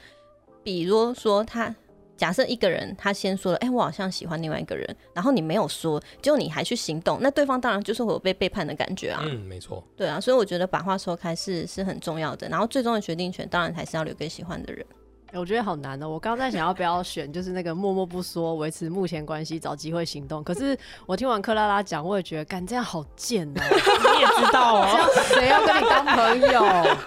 [0.64, 1.74] 比如说他
[2.16, 9.24] 假设一个人他先说了，哎、我好像喜欢另外一个人，然后你没有说，结果你还去行动，那对方当然就是会有被背叛的感觉啊。
[9.26, 9.84] 嗯，没错。
[9.98, 14.86] 对啊，所以我觉得把话说开是是很重要的，然后最终的决定权当然还是要留给喜欢的人。
[15.34, 16.10] 我觉得好难哦。
[16.10, 20.44] 我刚刚在想要不要选，就是那个默默不说，维持目前关系，找机会行动。
[20.44, 26.98] 可是我听完克拉拉讲，我也觉得，干这样好贱哦、 你也知道哦，谁要跟你当朋友？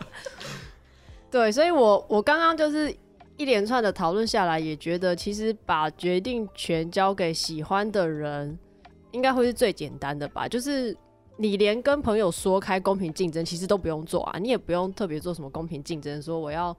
[1.30, 2.92] 对，所以我我刚刚就是
[3.36, 8.58] 一连串的讨论下来，也觉得其实把决定权交给喜欢的人，
[9.12, 10.48] 应该会是最简单的吧。
[10.48, 10.94] 就是
[11.36, 16.76] 你连跟朋友说开公平竞争，其实都不用做啊，你也不用特别做什么公平竞争，说我要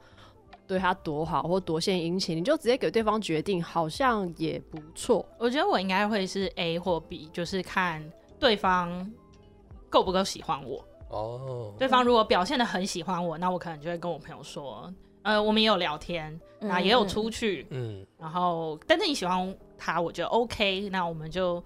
[0.71, 5.27] 对他多好或多献殷勤，你就直接给对方决定，好像也不错。
[5.37, 8.01] 我觉得我应该会是 A 或 B，就是看
[8.39, 9.11] 对方
[9.89, 10.81] 够不够喜欢我。
[11.09, 14.89] 哦，对方如果表现的很喜欢我，那我可能就会跟我朋友说，
[15.23, 21.61] 呃，我们也有聊天，那也有出去，嗯，然后但是你喜欢他，我觉得 OK，那我们就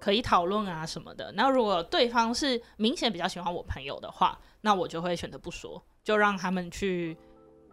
[0.00, 1.30] 可以讨论啊什么的。
[1.30, 7.16] 那如果对方是明显比较喜欢我朋友的话，那我就会选择不说，就让他们去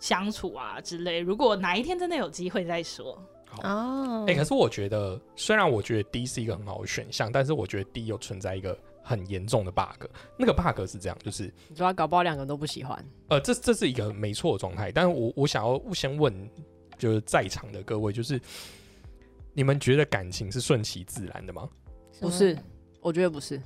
[0.04, 1.22] 相处啊之类。
[1.22, 3.18] 如果哪一天真的有机会再说，
[3.64, 10.06] 哦，哎、可是我觉得，虽然我觉得 D 是一个很好的选项，但是我觉得 D 又存在一个很严重的 bug。
[10.38, 16.34] 那个 bug 是这样，就是你说他搞不好两个人都不喜欢，呃，这这是一个没错的状态，但是我我想要先问，
[16.98, 18.38] 就是在场的各位，就是
[19.54, 21.70] 你们觉得感情是顺其自然的吗？
[22.20, 22.58] 不是？
[23.00, 23.62] 我觉得不是。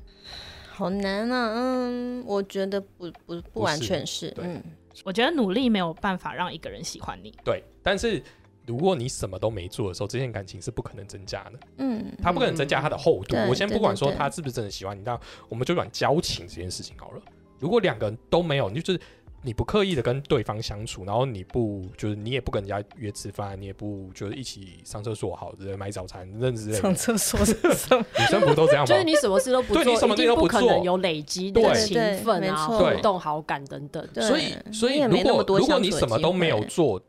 [0.70, 4.64] 好难啊，嗯，我觉得不不不完全是，对嗯，
[5.04, 7.34] 我觉得努力没有办法让一个人喜欢你。
[7.44, 8.22] 对，但是
[8.66, 13.36] 如果你什么都没做的时候，这件感情是不可能增加的，嗯，它不可能增加它的厚度。
[13.36, 17.22] 对我先不管说他是不是真的喜欢你，但我们就讲交情这件事情好了。
[17.60, 19.00] 如果两个人都没有，你就是
[19.48, 28.06] 你不刻意的跟对方相处，然后你不就是你也不跟人家约吃饭，你也不就是一起上厕所好的买早餐，认之类的，厕所是什么？
[28.20, 28.94] 女生不都这样吗就？
[28.96, 34.06] 是你什么事都不做，对你什么事都不做能有累积的对情分啊、互动、好感等等。
[34.14, 37.02] 对所以，所以如果如果你什么都没有做，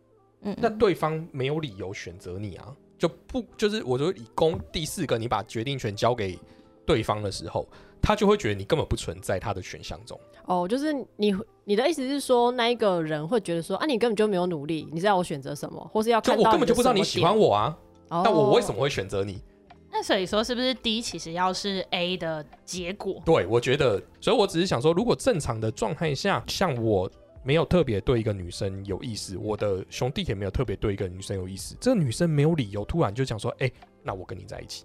[0.42, 6.38] 嗯，那对方没有理由选择你啊，就不就是我就以公第四个，你把决定权交给
[6.86, 7.68] 对方的时候，
[8.00, 10.18] 他就会觉得你根本不存在他的选项中。
[10.46, 11.34] 哦，就是你
[11.64, 17.78] 你的意思是说，那一个人会觉得说啊，你根本就没有努力，你知道我选择什么，或是要就看到我根本就不知道你喜欢我啊，
[18.08, 18.74] 哦，那我为什么？
[18.76, 19.42] 么会选择你？
[19.90, 23.22] 那所以说，是不是 D 其实要是 A 的结果？
[23.24, 27.10] 对，我觉得，所以我只是想说，如果正常的状态下，像我
[27.42, 33.70] 没有特别对一个女生有意思，我的兄弟也没有特别对一个女生有意思，这个女生没有理由突然就讲说，哎、
[34.02, 34.84] 那我跟你在一起，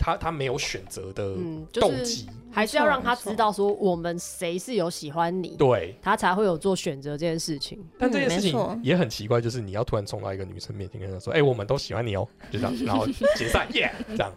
[0.00, 5.94] 对她，她没有选择的嗯，就是动机，还是要让他知道说我们谁是有喜欢你，对。
[6.02, 7.78] 他才会有做选择这件事情。
[7.98, 14.32] 但这件事情也很奇怪，就是你要突然冲到一个女生面前跟她说，哎、我们都喜欢你哦，就这样， 然后解散，耶，这样，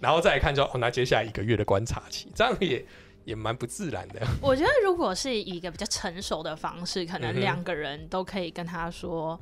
[0.00, 2.84] 然后再来看就哦，那接下来一个月的观察期，这样也
[3.24, 4.20] 也蛮不自然的。
[4.40, 9.38] 我觉得如果是以一个比较成熟的方式，可能两个人都可以跟他说：“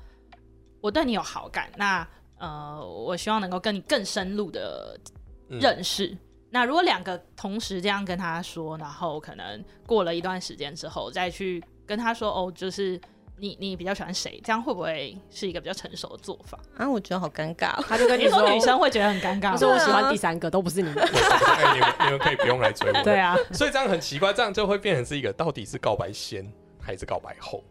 [0.82, 2.06] 我对你有好感，那
[2.38, 6.16] 呃，我希望能够跟你更深入的嗯认识。
[6.50, 12.98] 那如果两个同时这样跟他说，然后可能过了一段时间之后，再去跟他说：“哦，就是
[13.38, 16.58] 你你比较喜欢谁？”这样会不会是一个比较成熟的做法？
[16.76, 17.84] 啊，我觉得好尴尬哦。
[17.86, 20.96] 他就跟你你说，女生会觉得很尴尬说我喜欢第三个，都不是你 们。
[21.02, 23.02] 哎你们你们可以不用来追我。
[23.02, 27.62] 对啊，所以这样很奇怪，这样就会变成是一个到底是告白先还是告白后？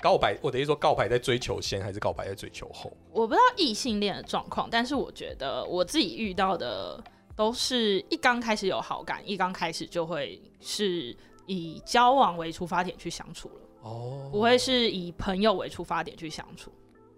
[0.00, 2.92] 告白，我的意思说，告白在追求先还是告白在追求后？
[3.12, 7.02] 我不知道异性恋的状况，但是我觉得我自己遇到的
[7.36, 16.72] 都是一刚开始有好感，一刚开始就会是以交往为出发点去相处了，哦不会是以朋友为出发点去相处。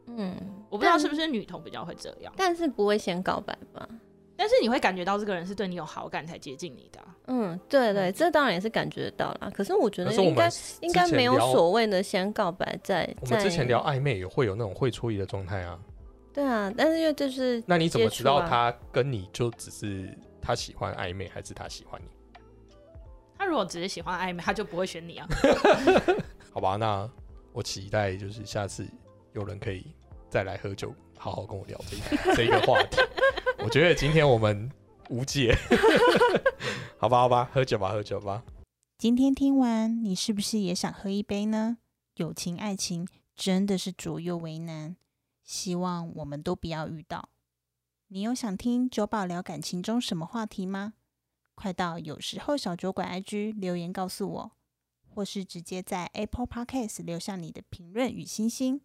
[0.07, 0.37] 嗯，
[0.69, 3.89] 我不知道是不是女同比较会这样，但是不会先告白吧？
[4.43, 9.49] 但是你会感觉到这个人是对你有好感才接近你的啊、嗯，对对，这当然也是感觉得到啦。
[9.55, 13.15] 可是我觉得应该应该没有所谓的先告白再再。
[13.21, 15.79] 我们之前聊暧昧也会有那种会错意的状态啊。
[16.35, 22.09] 对啊，但是因为就是那你怎么知道他跟你就只是他喜欢暧昧，还是他喜欢你？
[23.39, 25.29] 他如果只是喜欢暧昧，他就不会选你啊。
[26.53, 27.09] 好吧，那
[27.53, 28.85] 我期待就是下次
[29.35, 29.87] 有人可以
[30.29, 33.01] 再来喝酒，好好跟我聊这一这一个话题。
[33.65, 34.71] 我觉得今天我们
[35.09, 35.57] 无解，
[36.99, 38.43] 好吧，好吧，喝酒吧，喝酒吧。
[38.99, 41.79] 今天听完，你是不是也想喝一杯呢？
[42.17, 44.97] 友情、爱情真的是左右为难，
[45.43, 47.29] 希望我们都不要遇到。
[48.09, 50.95] 你有想听酒保聊感情中什么话题吗？
[51.55, 54.53] 快到有时候小酒馆 IG 留言告诉我，
[55.09, 58.81] 或是直接在 Apple Podcast 留下你的评论与星星。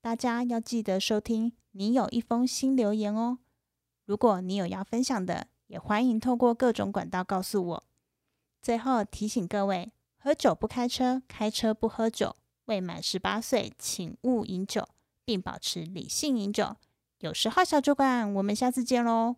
[0.00, 3.38] 大家要记得收听，你有一封新留言哦。
[4.06, 7.84] 如果你有要分享的，也欢迎透过各种管道告诉我。
[8.62, 12.36] 最后提醒各位：喝酒不开车，开车不喝酒。
[12.66, 14.88] 未满十八岁，请勿饮酒，
[15.24, 16.76] 并保持理性饮酒。
[17.18, 19.36] 有时候小酒馆，我们下次见喽，